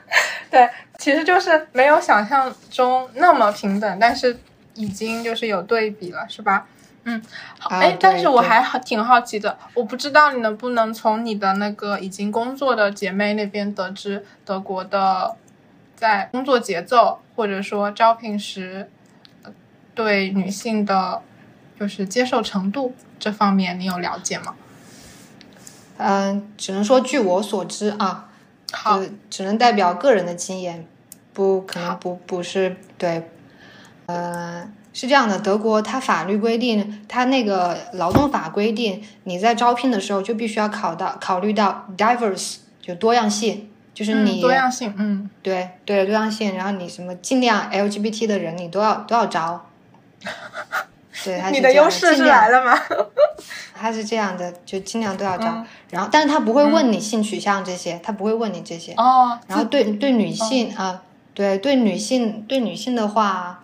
[0.50, 4.39] 对，其实就是没有想象中那么平等，但是
[4.74, 6.65] 已经就是有对比了，是吧？
[7.06, 7.22] 嗯，
[7.58, 15.36] 好，哎，但是我还挺好奇的，我不知道你能不能从你的那个已经工作的姐妹那边得知德国的
[15.96, 18.92] 在工作节奏或者说招聘时
[20.04, 21.22] 对女性的，
[21.78, 24.56] 就是接受程度这方面，你有了解吗？
[25.98, 28.30] 嗯，只能说据我所知啊，
[28.72, 30.88] 好，只能代表个人的经验，
[31.34, 33.30] 不可能不不是对，
[34.06, 34.72] 呃。
[34.92, 49.69] 是这样的，德国它法律规定，它那个劳动法规定，你在招聘的时候就必须要考到考虑到 diverse 就多样性，就是你多样性，嗯，对对多样性，然后你什么尽量 LGBT 的人你都要都要招，
[51.24, 52.80] 对，你的优势是来了吗？
[53.76, 61.02] 他是这样的，就尽量都要招，然后但是他不会问你性取向这些，他不会问你这些哦，然后对对女性啊，
[61.34, 63.64] 对对女性对女性的话。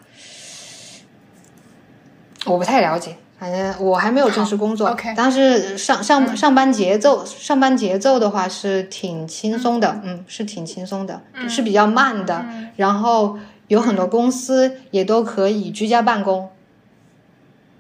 [2.46, 4.96] 我不太了解，反正我还没有正式工作。
[5.18, 12.46] 但是上上上班节奏，上班节奏的话是挺轻松的，嗯，是挺轻松的，是比较慢的。
[12.76, 16.52] 然后有很多公司也都可以居家办公。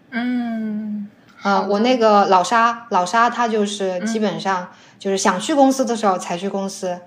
[0.09, 1.09] 嗯，
[1.41, 6.99] 啊，我那个老沙，老沙他就是基本上就是想去公司的时候才去公司，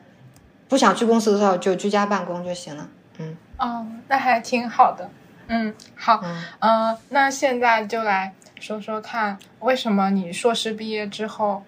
[0.69, 2.89] 不想去公司的时候就居家办公就行了。
[3.19, 5.09] 嗯，哦，那还挺好的。
[5.47, 6.23] 嗯，好，
[6.61, 11.63] 嗯，那现在就来说说看，为什么你硕士毕业之后，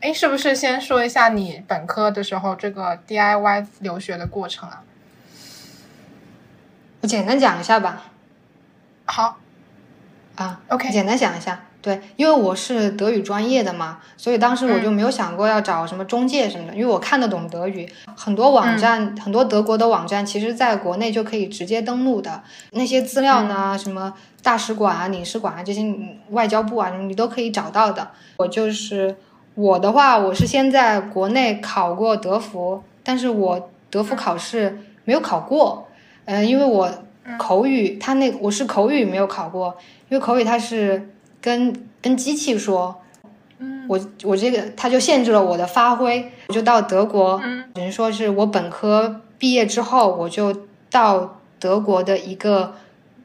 [0.00, 4.84] 哎，是不是先说一下你本科的时候这个 DIY 留学的过程啊？
[7.02, 8.02] 我简单讲一下吧。
[9.06, 9.36] 好，
[10.36, 11.62] 啊，OK，简单讲一下。
[11.82, 17.90] 对，因为我是德语专业的嘛，所以当时我就没有想过要找什么中介什么的，因为我看得懂德语。
[18.14, 22.42] 很多网站，很多德国的网站，其实在国内就可以直接登录的。
[22.72, 25.82] 那些资料呢，什么大使馆啊、领事馆啊这些，
[26.32, 28.10] 外交部啊，你都可以找到的。
[28.36, 29.16] 我就是
[29.54, 35.88] 我的话，我是先在国内考过德福，但是我德福考试没有考过。
[36.30, 36.90] 嗯，因为我
[37.38, 39.76] 口语，他那我是口语没有考过，
[40.08, 41.10] 因为口语它是。
[41.42, 43.00] 跟跟机器说，
[43.60, 47.40] 嗯，我我这个他就限制了我的发挥，我就到德国，
[47.72, 52.74] 等于说是我本科毕业之后，我就到德国的一个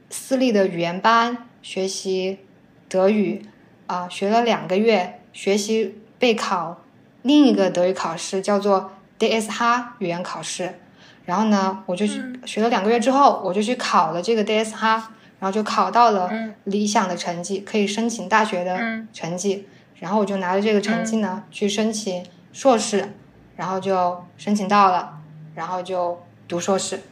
[0.10, 2.39] 私立的语言班学习
[2.88, 3.41] 德语，
[3.88, 6.82] 啊，学了两个月，学习备考
[7.22, 10.80] 另一个德语考试，叫做 DSH 语言考试，
[11.25, 15.11] 然后呢，我就去学了两个月之后，我就去考了这个 DS 哈。
[15.38, 16.31] 然后就考到了
[16.63, 18.79] 理想的成绩，可以申请大学的
[19.11, 19.67] 成绩。
[19.99, 23.13] 然后我就拿着这个成绩呢去申请硕士，
[23.57, 25.17] 然后就申请到了，
[25.53, 27.03] 然后就读硕士。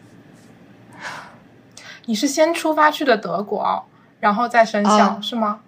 [2.05, 3.85] 你是先出发去的德国，
[4.21, 5.59] 然后再申请是吗？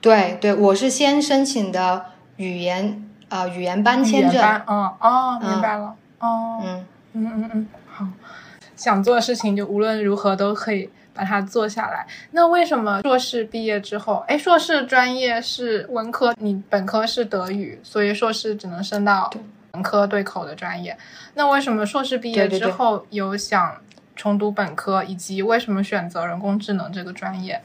[0.00, 4.42] 对对，我是先申请的语言呃语言班签证。
[4.66, 5.94] 嗯哦，明白了。
[6.18, 6.84] 哦，嗯
[7.24, 8.06] 嗯嗯嗯，好，
[8.76, 10.90] 想做的事情就无论如何都可以。
[11.18, 12.06] 把它做下来。
[12.30, 19.28] 那为什么硕士毕业之后，哎，硕士专业是文科，你本科是德语，所以硕士只能升到
[19.72, 20.96] 文科对口的专业。
[21.34, 23.78] 那为什么硕士毕业之后有想
[24.14, 27.60] 重读本科，以及为什么选择人工智能这个专业？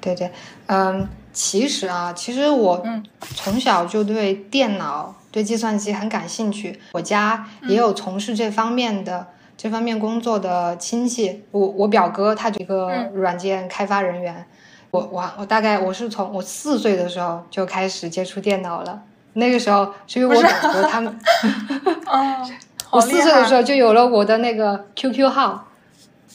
[0.00, 0.30] 对对，
[0.66, 2.86] 嗯，其实啊，其实我
[3.20, 9.26] 从小就对电脑、对计算机很感兴趣，我家也有从事这方面的。
[9.54, 14.46] 这方面工作的亲戚，我我表哥他一个软件开发人员，
[14.90, 19.02] 我我我大概我是从我四岁的时候就开始接触电脑了，
[19.34, 21.20] 那个时候是因为我表哥他们，
[22.90, 25.68] 我四岁的时候就有了我的那个 QQ 号，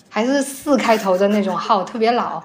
[0.10, 2.42] 还是四开头的那种号，特别老，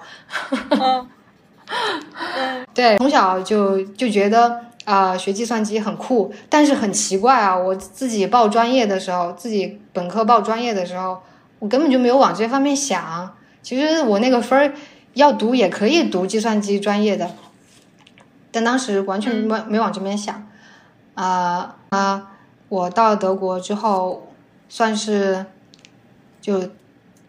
[2.73, 11.21] 对，从小就就觉得啊、学计算机很酷，但是很奇怪啊，我自己报专业的时候，自己本科报专业的时候，
[11.59, 13.35] 我根本就没有往这方面想。
[13.61, 14.73] 其实我那个分儿
[15.13, 17.29] 要读也可以读计算机专业的，
[18.49, 20.47] 但当时完全没、没往这边想。
[21.15, 22.31] 啊、啊、
[22.69, 24.31] 我到德国之后，
[24.69, 25.47] 算是
[26.39, 26.61] 就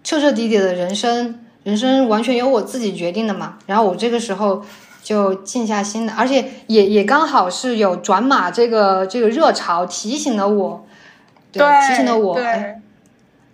[0.04, 3.58] 彻彻底底的人生，人生完全由我自己决定的嘛。
[3.66, 4.64] 然后我这个时候
[5.08, 10.84] 就静下心的，而且也也刚好是有转码这个这个热潮提醒了我，
[11.50, 12.78] 对，提醒了我，哎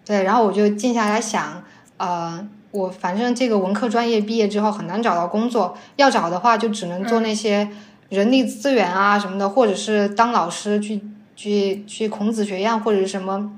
[0.04, 1.62] 对，对，然后我就静下来想，
[1.96, 7.68] 呃，我反正这个文科专业毕业之后很难找到工作，要找的话就只能做那些
[8.08, 11.00] 人力资源啊什么的，或者是当老师去
[11.36, 13.52] 去去孔子学院或者是什么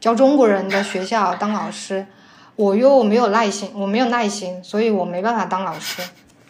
[0.00, 2.06] 教中国人的学校当老师。
[2.56, 6.00] 我又没有耐心，我没有耐心，所以我没办法当老师，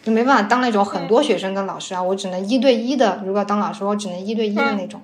[0.05, 3.23] 就没办法当那种很多学生跟老师啊，我只能一对一的。
[3.25, 5.01] 如果要当老师，我只能一对一的那种。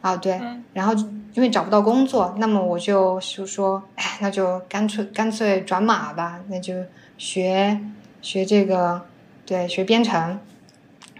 [0.00, 0.40] 啊，对，
[0.72, 0.92] 然后
[1.34, 6.74] 因为找不到工作，那么我就就说，哎，那就干脆干脆转码吧，那就
[7.16, 7.80] 学
[8.20, 9.06] 学这个，
[9.46, 10.40] 对，学编程。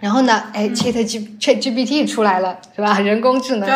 [0.01, 2.99] 然后呢，哎，Chat G Chat GPT 出来了，是吧？
[3.01, 3.67] 人工智能。
[3.67, 3.75] 对，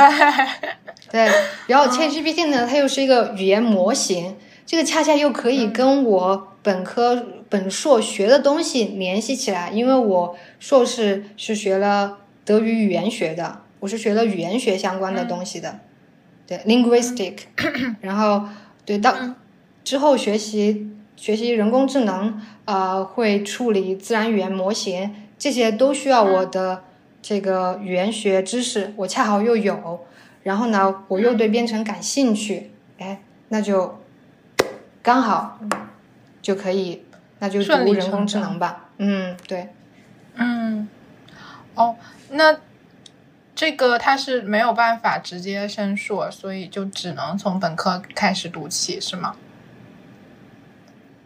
[1.11, 1.31] 对，
[1.67, 15.79] 然后 ChatGPT 呢，它又是一个语言模型，这个恰恰又可以跟我本科本硕学的东西联系起来，因为我硕士是学了德语语言学的，我是学了语言学相关的东西的，
[16.47, 17.39] 对，linguistic，
[18.01, 18.47] 然后
[18.85, 19.13] 对到
[19.83, 26.83] 之后学习学习人工智能，呃，会处理自然语言模型，这些都需要我的
[27.21, 30.05] 这个语言学知识，我恰好又有。
[30.43, 33.99] 然后呢，我又对编程感兴趣，哎，那就
[35.03, 35.59] 刚好
[36.41, 37.03] 就可以，
[37.39, 38.85] 那就读人工智能吧。
[38.97, 39.69] 嗯，对，
[40.35, 40.87] 嗯，
[41.75, 41.95] 哦，
[42.31, 42.57] 那
[43.53, 49.35] 这个他是没有办法直接升硕，所以就只能从本科开始读起，是吗？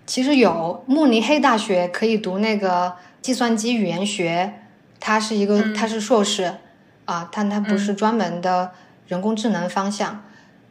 [0.08, 4.62] 其实有慕尼黑大学可以读那个计算机语言学，
[5.00, 6.56] 它是一个，嗯它是硕士
[7.06, 8.72] 啊，但它不是专门的
[9.08, 10.24] 人工智能方向。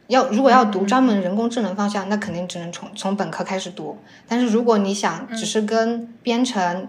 [0.07, 3.97] 要如果要读专门人工智能方向，那肯定只能从从本科开始读。
[4.27, 6.87] 但是如果你想只是跟编程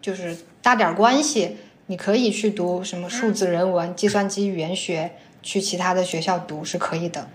[0.00, 1.56] 就是搭点关系，
[1.86, 7.28] 你可以去读什么数字人文、计算机语言学，去其他的学校读是可以的。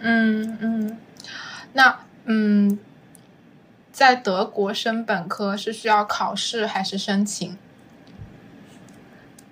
[0.00, 0.98] 嗯嗯，
[1.72, 2.78] 那嗯，
[3.92, 7.56] 在德国升本科是需要考试还是申请？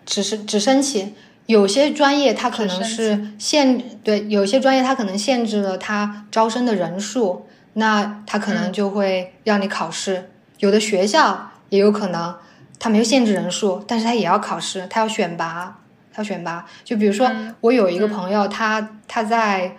[0.04, 1.14] 只是只申请，
[1.46, 10.30] 有些专业它可能是限对，有些专业它可能限制了它招生的人数，那它可能就会让你考试。
[10.58, 12.34] 有的学校也有可能
[12.78, 15.78] 它没有限制人数，但是它也要考试，它要选拔，
[16.12, 16.66] 它要选拔。
[16.84, 17.30] 就比如说，
[17.60, 19.76] 我有一个朋友，他他在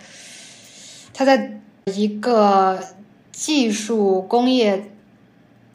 [1.12, 2.78] 他在一个
[3.30, 4.90] 技术工业，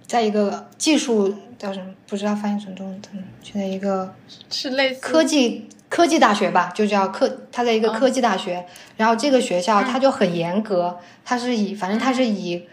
[0.07, 4.15] 在一个技术叫什么不知道翻译成中文怎么，就在一个。
[4.49, 8.65] 是类似科技科技大学吧，就叫科，他在一个科技大学，
[8.97, 12.67] 然后这个学校它就很严格，它是以反正它是以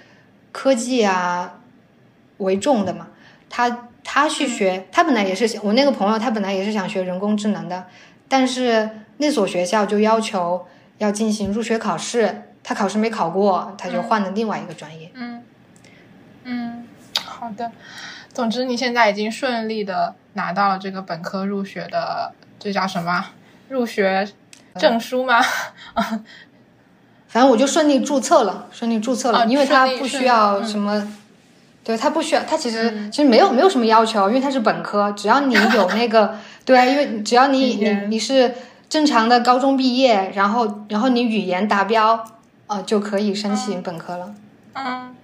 [0.53, 1.59] 科技啊
[2.39, 3.09] 为重的嘛，
[3.51, 7.89] 他他去学，他本来也是我那个朋友，他本来也是想学人工智能的，
[8.27, 15.11] 但是那所学校就要求要进行入学考试，他考试没考过，他就换了另外一个专业。
[15.13, 15.45] 嗯。
[16.45, 16.89] 嗯，
[17.23, 17.71] 好的。
[18.33, 23.27] 总之，你现在已经顺利的拿到了这个本科入学的，这叫什么？
[23.69, 24.29] 入学
[24.79, 25.41] 证书吗？
[27.27, 31.07] 反正我就顺利注册了，顺利注册了，哦因为它不需要什么，
[31.85, 38.53] 对，它不需要，它其实、其实没有没有什么要求，因为它是本科，只要你有那个， 对啊，因为只要你你你是
[38.89, 42.25] 正常的高中毕业，然后然后你语言达标，
[42.67, 44.35] 呃，就可以申请本科了。
[44.73, 45.15] 嗯，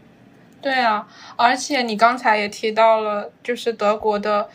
[0.62, 4.48] 对啊，而且你刚才也提到了，就是德国的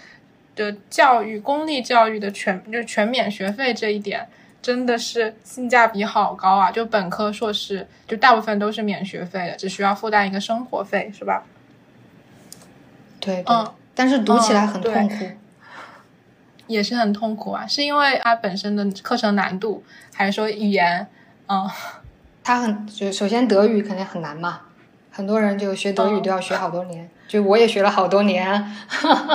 [0.55, 4.27] 的教育，公立教育的全就全免学费这一点，
[4.61, 6.71] 真的是性价比好高啊！
[6.71, 11.43] 就本科、硕士，就大部分都是免学费的，只需要负担一个生活费，是吧？
[13.19, 15.15] 对对，嗯但是读起来很痛苦。
[16.67, 21.05] 也是很痛苦啊，是因为它本身的课程难度，还是说语言？
[21.47, 21.69] 嗯，
[22.43, 24.61] 它很就首先德语肯定很难嘛，
[25.11, 28.75] 很多人就学德语嗯都要学好多年，就我也学了好多年。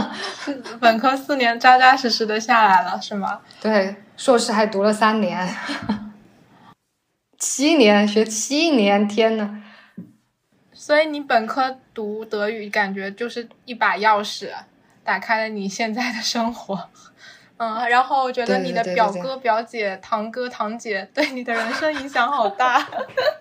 [0.79, 3.41] 本科四年扎扎实实的下来了，是吗？
[3.59, 5.49] 对，硕士还读了三年，
[7.39, 9.63] 七年学七年，天呐！
[10.75, 14.51] 所以你本科读德语，感觉就是一把钥匙，
[15.03, 16.91] 打开了你现在的生活。
[17.59, 22.87] 嗯，然后我觉得你的表哥、表姐、堂哥、堂姐对你的人生影响好大，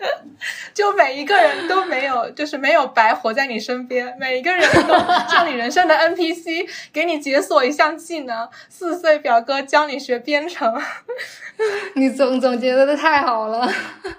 [0.73, 4.97] 就每一个人都没有，就是没有白活在你身边，每一个人都
[5.29, 8.47] 像你人生的 NPC，给你解锁一项技能。
[8.69, 10.81] 四岁表哥教你学编程，
[11.95, 13.69] 你总总结的太好了。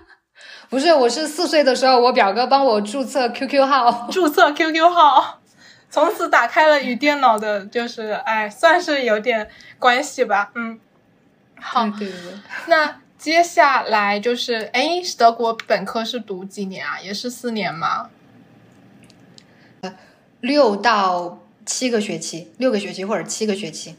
[0.68, 5.40] 不是，我是四岁的时候，我表哥帮我注册 QQ 号，注册 QQ 号。
[5.90, 10.50] 从此打开了与电脑的，就是哎，算是有点关系吧。
[10.54, 10.78] 嗯，
[11.60, 11.88] 好，
[12.66, 17.00] 那接下来就是哎，德国本科是读几年啊？
[17.00, 18.10] 也是四年吗？
[20.40, 23.96] 六到七个学期，六个学期或者七个学期。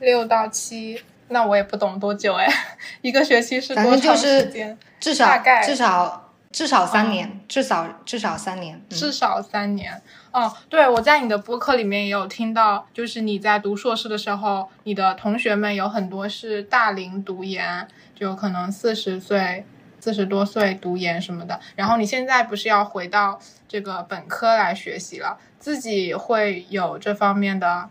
[0.00, 2.46] 六到七，那我也不懂多久哎，
[3.00, 4.76] 一个学期是多长时间？
[4.98, 10.02] 至少大概至少至少三年，至少至少三年，至少三年。
[10.34, 19.64] 哦，对，我在你的播客里面也有听到，就是你在读硕士的时候，你的同学们有很多是大龄读研，就可能四十岁、
[20.00, 21.60] 四十多岁读研什么的。
[21.76, 27.88] 然后你现在不是要回到这个本科来学习了，自己会有这方面的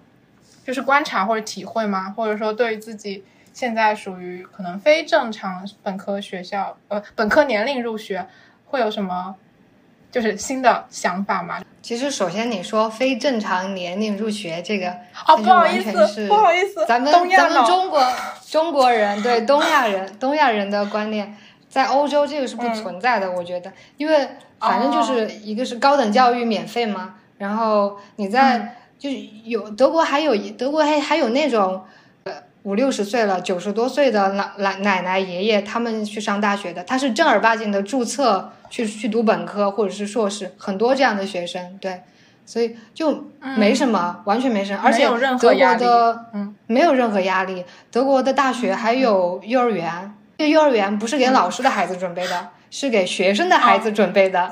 [0.65, 2.09] 就是观察或者体会吗？
[2.09, 3.23] 或者说对于自己
[3.53, 8.27] 现在属于可能非正常本科学校，呃，本科年龄入学
[8.65, 9.37] 会有什么？
[10.13, 11.59] 就是新的想法嘛。
[11.81, 14.89] 其实，首先你说非正常年龄入学这个，
[15.27, 18.01] 哦，不好意思，不好意思，咱们咱们中国
[18.47, 21.35] 中国人对东亚人东亚人的观念，
[21.67, 23.31] 在欧洲这个是不存在的。
[23.31, 29.09] 我觉得，因为反正就是一个是高等教育免费嘛，然后你在就
[29.43, 31.83] 有德国还有德国还还有那种。
[32.63, 42.03] 五六十岁了，九十多岁的奶奶奶奶爷爷，他们去上大学的，他是正儿八经的注册去去读本科或者是硕士，很多这样的学生，对，
[42.45, 43.25] 所以就
[43.57, 45.03] 没什么，完全没什么，而且
[45.39, 54.51] 德国的嗯没有任何压力，德国的大学还有幼儿园，这幼儿园不是给老师的孩子准备的，是给学生的孩子准备的。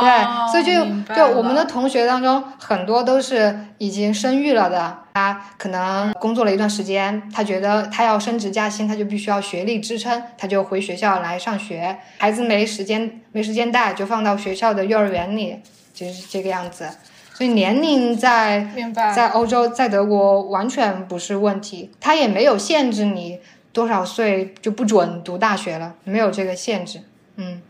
[0.00, 4.98] 对，所以就就我们的同学当中，很多都是已经生育了的。
[5.12, 11.98] 他可能工作了一段时间，他觉得他要升职加薪，他就必须要学历支撑，他就回学校来上学。
[12.18, 15.60] 孩子没时间没时间带，就放到学校的幼儿园里，
[15.92, 16.88] 就是这个样子。
[17.34, 18.68] 所以年龄在
[19.14, 23.40] 在欧洲，在德国完全不是问题，他也没有限制你
[23.72, 27.00] 多少岁就不准读大学了，没有这个限制。
[27.36, 27.60] 嗯，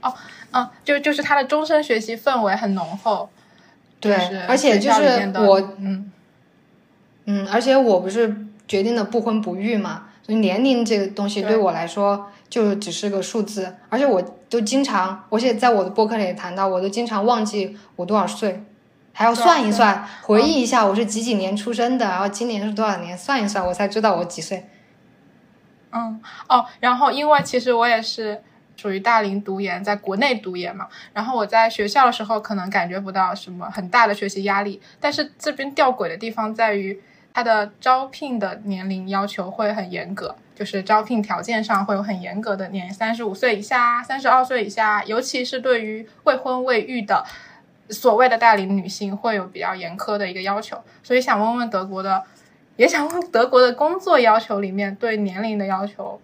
[0.00, 0.14] 哦。
[0.52, 3.28] 嗯，就就是他的终身学习氛围很浓厚，
[4.00, 4.14] 对，
[4.46, 6.12] 而且就是我，嗯
[7.24, 8.36] 嗯，而且我不是
[8.68, 18.62] 决定的不婚不育嘛，所以年龄这个东西对我来说就只是个数字，而且我都经常，而且在在我的博客里也谈到，我都经常忘记我多少岁，
[19.12, 24.68] 还要算一算，回忆一下我是几几年出生的，然后今年是多少年，算一算我才知道我几岁。
[25.92, 28.42] 嗯，哦，然后因为其实我也是。
[28.76, 37.00] 属于大龄读研，在国内读研嘛，然后我在学校的时候可能感觉不到什么很大的学习压力，但是这边吊诡的地方在于，
[37.32, 47.24] 它的招聘的年龄要求会很严格，就是招聘条件上会有很严格的年，三十五岁以下、三十二岁以下，尤其是对于未婚未育的
[47.88, 50.76] 所谓的大龄女性，会有比较严苛的一个要求。
[51.02, 52.22] 所以想问问德国的，
[52.76, 56.20] 也想问德国的工作要求里面对年龄的要求。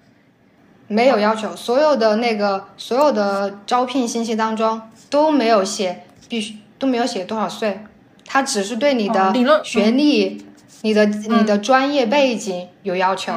[0.89, 4.80] 没有要求，所有的那个所有的招聘信息当中
[5.11, 7.80] 都没有写必须都没有写多少岁，
[8.26, 9.32] 他只是对你的
[9.62, 10.47] 学历、
[10.82, 13.32] 你的你的专业背景有要求，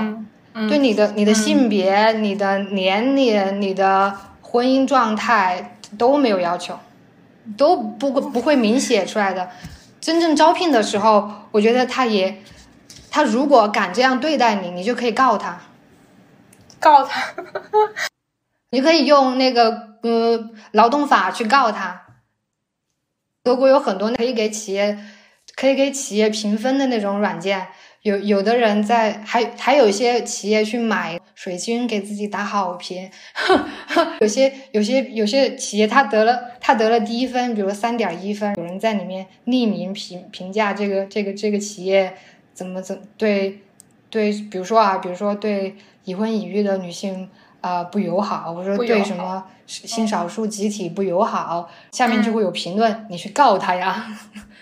[0.69, 6.79] 对你的你的性别、你的年龄、你的婚姻状态都没有要求，
[7.57, 9.49] 都不不会明写出来的。
[9.99, 12.41] 真正招聘的时候，我觉得他也
[13.09, 15.59] 他如果敢这样对待你，你就可以告他。
[16.81, 17.33] 告他，
[18.71, 22.07] 你可以用那个呃劳动法去告他。
[23.43, 24.97] 德国有很多可以给企业
[25.55, 27.67] 可以给企业评分的那种软件，
[28.01, 33.09] 有有的人在还还有一些企业去买水军给自己打好评，
[34.21, 42.15] 有些有些有些企业他得了他得了低分，比如三点一分，有人在里面匿名评评价这个这个这个企业
[42.53, 43.63] 怎么怎对
[44.11, 45.75] 对，比如说啊，比如说对。
[46.03, 47.29] 已婚已育的女性
[47.61, 54.03] 啊不友好，或者说对什么性少数集体不友好，下面就会有评论，你去告他呀。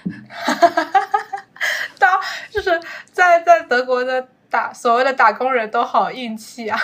[1.97, 2.19] 当
[2.49, 2.77] 就是
[3.13, 6.77] 在在德国的打所谓的打工人都好硬气啊。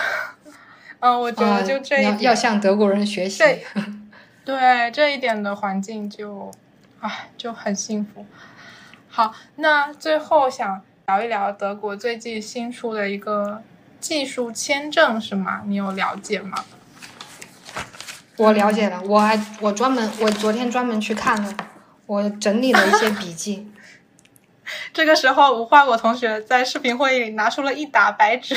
[1.00, 3.44] 嗯，我觉得就这一要向德国人学习。
[4.42, 6.50] 对这一点的环境就，
[7.00, 8.24] 唉，就很幸福。
[9.10, 13.62] 好，那最后想聊一聊德国最近新出的一个
[14.00, 15.62] 技术签证是吗？
[15.64, 16.64] 你有了解吗？
[18.36, 21.56] 我了解了，我还我专门我昨天专门去看了，
[22.06, 23.70] 我整理了一些笔记。
[24.92, 28.56] 这个时候，无花果同学在视频会议里拿出了一沓白纸，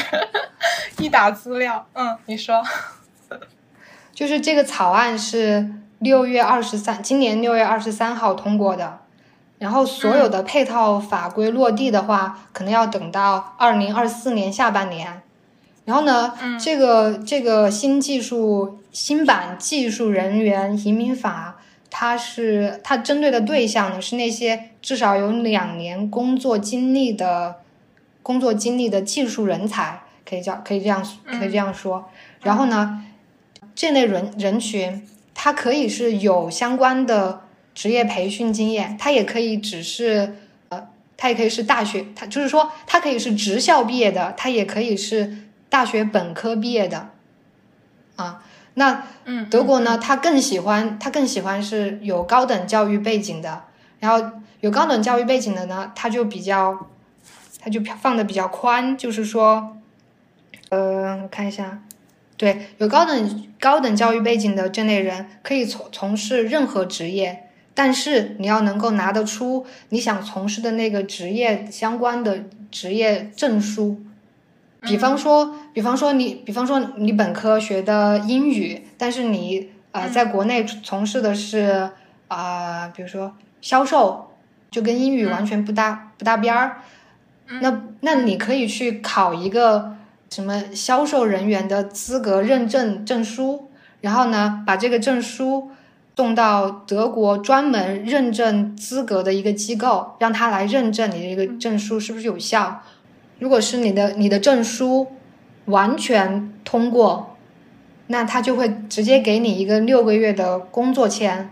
[0.97, 1.87] 一沓资料。
[1.93, 2.63] 嗯，你说，
[4.11, 9.01] 就是这个草案是六月二十三，今年六月二十三号通过的，
[9.59, 15.21] 然后所有的配套法规落地的话，可能要等到二零二四年下半年。
[15.85, 21.57] 然后呢，这个这个新技术新版技术人员移民法，
[21.89, 27.57] 它是它针对的对象呢是那些至少有两年工作经历的
[28.21, 32.07] 工作经历的技术人才，可以叫可以这样可以这样说。
[32.43, 33.03] 然后呢，
[33.73, 37.41] 这类人人群，他可以是有相关的
[37.79, 40.35] 职业培训经验，他也可以只是
[40.67, 45.45] 呃，他也可以是大学，他就是说他可以是职校毕业的，他也可以是。
[45.71, 47.11] 大学本科毕业的，
[48.15, 49.99] 啊，那嗯德国呢？
[49.99, 53.65] 他更喜欢，他更喜欢是有高等教育背景的。
[53.99, 56.87] 然后有高等教育背景的呢，他就比较，
[57.61, 59.77] 他就放的比较宽，就是说，
[60.69, 61.83] 呃，看一下，
[62.35, 67.48] 对，有高等高等教育背景的这类人可以从从事任何职业，
[67.79, 74.01] 但是你要能够拿得出你想从事的那个职业相关的职业证书。
[74.81, 81.89] 比方说，比方说你，比方说你本科学的英语，但是你呃在国内从事的是
[82.27, 84.31] 啊，比如说销售，
[84.69, 86.81] 就跟英语完全不搭不搭边儿。
[87.61, 89.95] 那那你可以去考一个
[90.29, 93.71] 什么销售人员的资格认证证书，
[94.01, 95.71] 然后呢把这个证书
[96.19, 102.83] 送到德国专门认证资格的一个机构，让他来认证你的一个证书是不是有效。
[103.39, 105.07] 如果是你的你的证书
[105.67, 107.37] 完全通过，
[108.07, 111.51] 那他就会直接给你一个六个月的工作签，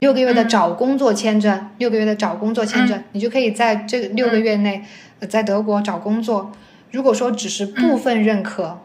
[0.00, 4.82] 六个月的找工作签证，六个月的找工作签证，你就可以在这六个月内
[5.28, 6.50] 在德国找工作。
[6.90, 8.80] 如果说只是部分认可，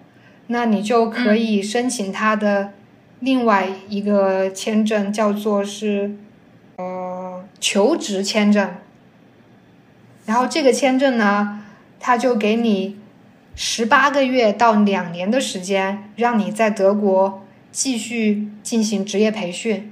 [0.45, 2.73] 那你就可以申请他的
[3.19, 6.15] 另外一个签证，叫做是
[6.77, 8.69] 呃求职签证。
[10.25, 11.63] 然后这个签证呢？
[11.99, 12.95] 他就给你
[13.55, 19.91] 十八个月到两年的时间，让你在德国继续进行职业培训，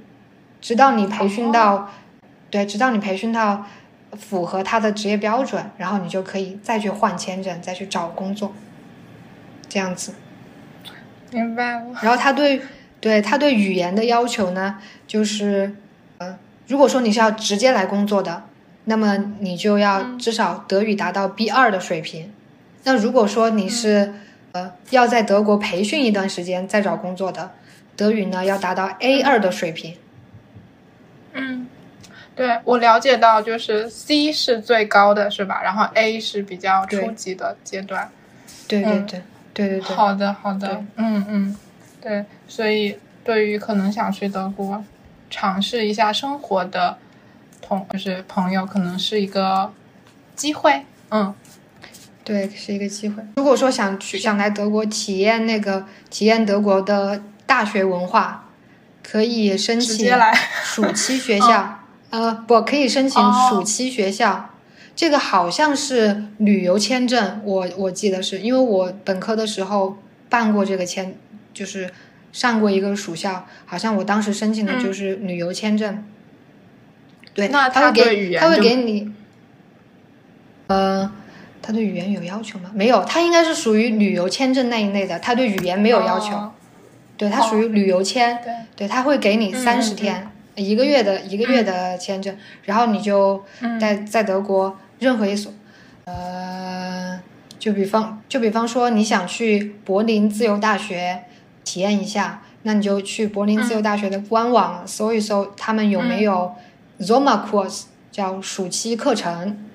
[0.60, 1.90] 直到你培训到，
[2.48, 3.66] 对，直到你培训到
[4.16, 8.52] 符合他的职业标准，然后你就可以再去换签证，再去找工作，
[9.68, 10.14] 这样子。
[11.32, 11.86] 明白了。
[12.02, 12.62] 然后他对
[13.00, 15.74] 对他对语言的要求呢，就是，
[16.18, 18.44] 呃，如果说你是要直接来工作的。
[18.88, 22.32] 那么你就要至少德语达到 B 二的水平。
[22.84, 24.14] 那如果说你是
[24.52, 27.50] 呃要在德国培训一段时间再找工作的，
[27.96, 29.96] 德语呢要达到 A 二的水平。
[31.32, 31.66] 嗯，
[32.36, 35.62] 对我了解到就是 C 是最高的是吧？
[35.64, 38.08] 然后 A 是比较初级的阶段。
[38.68, 39.22] 对对对
[39.52, 39.80] 对对对。
[39.80, 41.56] 好的好的，嗯嗯，
[42.06, 44.84] 对，所以对于可能想去德国
[45.28, 46.98] 尝试一下生活的。
[47.60, 49.72] 同就是朋友，可能是一个
[50.36, 51.34] 机会，嗯，
[52.22, 53.20] 对，是一个机会。
[53.34, 58.44] 如果说想去想来德国体验那个体验德国的大学文化，
[59.02, 60.08] 可以申请
[60.62, 61.80] 暑期学校，
[62.10, 64.50] 呃，不可以申请暑期学校。
[64.94, 69.98] 这个好像是旅游签证，我我记得是因为我本科的时候
[70.28, 71.16] 办过这个签，
[71.56, 71.90] 就是
[72.32, 76.04] 上过一个暑校，好像我当时申请的就是旅游签证。
[77.32, 79.10] 对，那他会给他会给你，
[80.66, 81.10] 呃，
[81.62, 82.70] 他对语言有要求吗？
[82.74, 86.52] 没有，他应该是属于旅游签证那一类的，他对语言没有要求。
[87.16, 88.38] 对他属于旅游签，
[88.76, 93.42] 对，他会给你三十天一个月的一个月的签证，然后你就
[93.80, 95.50] 在在德国任何一所，
[96.04, 97.18] 呃，
[97.58, 101.24] 就比方就比方说你想去柏林自由大学
[101.66, 106.54] 体验一下，那你就去柏林自由大学的官网搜一搜，他们有没有。
[106.98, 109.68] Zoma course 叫暑期课程，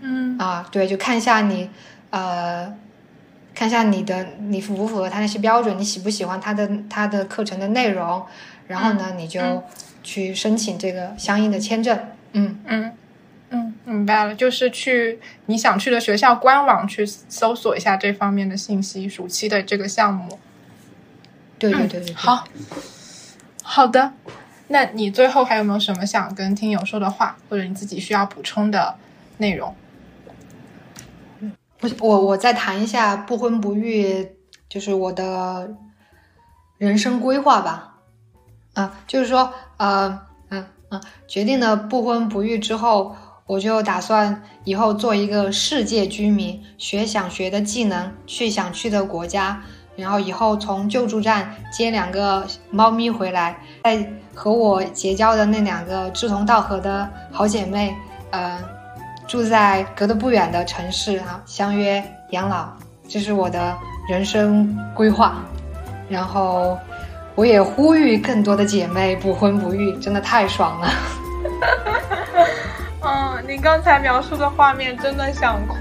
[0.00, 0.36] 嗯。
[0.38, 1.70] 啊，对，就看一下你
[2.10, 2.76] 呃，
[3.54, 8.22] 看一下你的你符不符合他那些标准，你喜不喜欢他的他的课程的内容，
[8.66, 9.40] 然后呢，你就
[10.02, 11.98] 去申请这个相应的签证。
[12.32, 12.60] 嗯。
[12.66, 12.92] 嗯。
[13.48, 20.38] 嗯，明白了，就是去你想去的学校官网去搜索一下这方面的信息，暑期的这个项目。
[21.58, 22.44] 对对对对，好
[23.62, 24.12] 好的。
[24.68, 28.94] 那你最后还有没有什么想跟听友说的话，或者你自己需要补充的
[29.38, 29.74] 内容？
[31.80, 34.32] 我我我再谈一下不婚不育，
[34.68, 35.74] 就是我的
[36.76, 37.94] 人生规划吧。
[38.74, 49.62] 啊，就是说，呃，嗯嗯，决定了不婚不育之后，我就打算以后做一个世界居民，学想学的技能，去想去的国家，
[49.98, 57.94] 然后以后从救助站接两个猫咪回来，再和我结交的那两个志同道合的好姐妹，
[58.30, 58.58] 呃，
[59.26, 62.68] 住在隔得不远的城市啊，相约养老，
[63.08, 63.76] 这是我的
[64.08, 65.42] 人生规划，
[66.08, 66.78] 然后。
[67.34, 70.90] 我也呼吁更多的姐妹不婚不育，真的太爽了。
[73.00, 75.76] 嗯， 你刚才描述的画面真的想哭。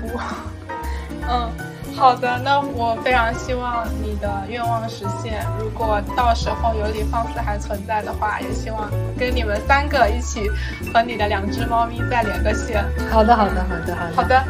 [1.28, 1.50] 嗯，
[1.98, 5.44] 好的，那我非常希望你的愿望实现。
[5.60, 8.88] 如果到时候有理放肆还存在的话，也希望
[9.18, 10.48] 跟你们三个一起
[10.94, 12.86] 和你的两只猫咪再连个线。
[13.10, 14.16] 好的，好的，好的，好的。
[14.16, 14.44] 好的，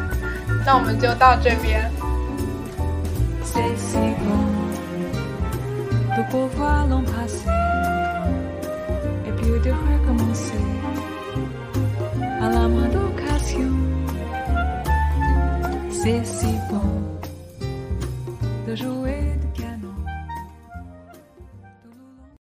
[0.66, 1.90] 那我们就到这边。
[6.16, 7.48] Le beau voir l'an passé,
[9.24, 10.60] et puis de recommencer
[12.40, 13.72] à la moindre occasion.
[15.90, 17.07] C'est si bon
[18.68, 19.37] de jouer